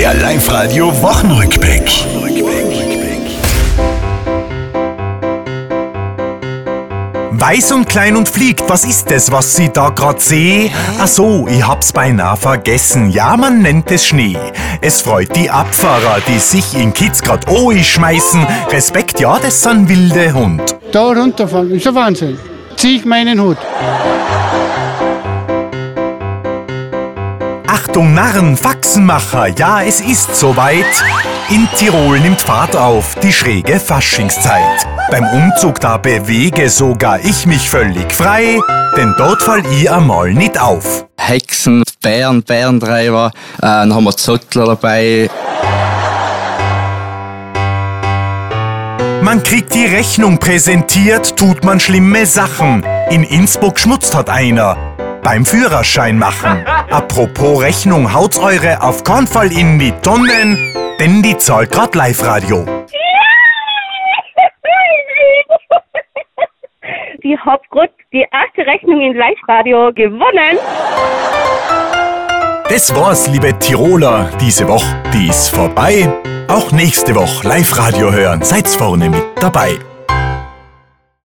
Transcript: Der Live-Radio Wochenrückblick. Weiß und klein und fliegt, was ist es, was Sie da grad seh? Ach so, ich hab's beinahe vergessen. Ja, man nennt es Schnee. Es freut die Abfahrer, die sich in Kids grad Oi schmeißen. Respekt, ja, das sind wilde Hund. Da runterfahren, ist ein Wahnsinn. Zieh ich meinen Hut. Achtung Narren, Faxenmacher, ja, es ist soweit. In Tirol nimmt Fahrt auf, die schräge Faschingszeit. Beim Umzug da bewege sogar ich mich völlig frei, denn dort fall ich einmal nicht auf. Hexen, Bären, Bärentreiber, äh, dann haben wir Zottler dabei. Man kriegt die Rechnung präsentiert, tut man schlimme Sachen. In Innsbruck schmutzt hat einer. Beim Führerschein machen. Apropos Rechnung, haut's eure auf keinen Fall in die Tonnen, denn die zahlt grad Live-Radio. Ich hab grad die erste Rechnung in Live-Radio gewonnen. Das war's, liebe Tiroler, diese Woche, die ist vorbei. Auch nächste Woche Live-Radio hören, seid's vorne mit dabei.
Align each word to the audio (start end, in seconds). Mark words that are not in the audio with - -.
Der 0.00 0.14
Live-Radio 0.14 0.86
Wochenrückblick. 1.02 1.82
Weiß 7.32 7.72
und 7.72 7.86
klein 7.86 8.16
und 8.16 8.26
fliegt, 8.26 8.66
was 8.66 8.86
ist 8.86 9.10
es, 9.10 9.30
was 9.30 9.56
Sie 9.56 9.68
da 9.68 9.90
grad 9.90 10.22
seh? 10.22 10.70
Ach 10.98 11.06
so, 11.06 11.46
ich 11.48 11.68
hab's 11.68 11.92
beinahe 11.92 12.38
vergessen. 12.38 13.10
Ja, 13.10 13.36
man 13.36 13.60
nennt 13.60 13.90
es 13.90 14.06
Schnee. 14.06 14.38
Es 14.80 15.02
freut 15.02 15.36
die 15.36 15.50
Abfahrer, 15.50 16.22
die 16.26 16.38
sich 16.38 16.74
in 16.74 16.94
Kids 16.94 17.20
grad 17.20 17.46
Oi 17.50 17.84
schmeißen. 17.84 18.46
Respekt, 18.70 19.20
ja, 19.20 19.38
das 19.38 19.62
sind 19.62 19.86
wilde 19.90 20.32
Hund. 20.32 20.76
Da 20.92 21.12
runterfahren, 21.12 21.72
ist 21.72 21.86
ein 21.86 21.94
Wahnsinn. 21.94 22.38
Zieh 22.74 22.96
ich 22.96 23.04
meinen 23.04 23.38
Hut. 23.38 23.58
Achtung 27.72 28.14
Narren, 28.14 28.56
Faxenmacher, 28.56 29.46
ja, 29.56 29.80
es 29.84 30.00
ist 30.00 30.34
soweit. 30.34 31.04
In 31.50 31.68
Tirol 31.76 32.18
nimmt 32.18 32.40
Fahrt 32.40 32.74
auf, 32.74 33.14
die 33.22 33.32
schräge 33.32 33.78
Faschingszeit. 33.78 34.88
Beim 35.08 35.24
Umzug 35.26 35.78
da 35.78 35.96
bewege 35.96 36.68
sogar 36.68 37.24
ich 37.24 37.46
mich 37.46 37.70
völlig 37.70 38.12
frei, 38.12 38.58
denn 38.96 39.14
dort 39.16 39.40
fall 39.40 39.62
ich 39.66 39.88
einmal 39.88 40.34
nicht 40.34 40.60
auf. 40.60 41.06
Hexen, 41.16 41.84
Bären, 42.02 42.42
Bärentreiber, 42.42 43.30
äh, 43.58 43.60
dann 43.60 43.94
haben 43.94 44.02
wir 44.02 44.16
Zottler 44.16 44.66
dabei. 44.66 45.30
Man 49.22 49.44
kriegt 49.44 49.74
die 49.74 49.86
Rechnung 49.86 50.38
präsentiert, 50.38 51.36
tut 51.36 51.62
man 51.62 51.78
schlimme 51.78 52.26
Sachen. 52.26 52.84
In 53.10 53.22
Innsbruck 53.22 53.78
schmutzt 53.78 54.16
hat 54.16 54.28
einer. 54.28 54.89
Beim 55.22 55.44
Führerschein 55.44 56.18
machen. 56.18 56.64
Apropos 56.90 57.62
Rechnung, 57.62 58.12
haut's 58.12 58.38
eure 58.38 58.82
auf 58.82 59.04
keinen 59.04 59.26
Fall 59.26 59.52
in 59.52 59.78
die 59.78 59.92
Tonnen, 60.02 60.58
denn 60.98 61.22
die 61.22 61.36
zahlt 61.36 61.70
grad 61.70 61.94
Live-Radio. 61.94 62.64
Ich 67.22 67.38
hab 67.44 67.68
grad 67.70 67.90
die 68.12 68.26
erste 68.32 68.70
Rechnung 68.70 69.00
in 69.00 69.14
Live-Radio 69.14 69.92
gewonnen. 69.92 70.58
Das 72.68 72.94
war's, 72.94 73.26
liebe 73.28 73.58
Tiroler, 73.58 74.30
diese 74.40 74.66
Woche, 74.68 75.02
die 75.12 75.28
ist 75.28 75.50
vorbei. 75.50 76.08
Auch 76.48 76.72
nächste 76.72 77.14
Woche 77.14 77.46
Live-Radio 77.46 78.12
hören, 78.12 78.42
seid's 78.42 78.74
vorne 78.74 79.10
mit 79.10 79.24
dabei. 79.40 79.78